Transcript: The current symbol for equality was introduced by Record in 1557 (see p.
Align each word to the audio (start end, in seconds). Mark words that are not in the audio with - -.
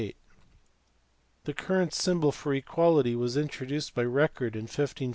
The 1.43 1.53
current 1.53 1.93
symbol 1.93 2.31
for 2.31 2.55
equality 2.55 3.15
was 3.15 3.37
introduced 3.37 3.93
by 3.93 4.01
Record 4.01 4.55
in 4.55 4.63
1557 4.63 4.95
(see 4.97 5.05
p. 5.05 5.09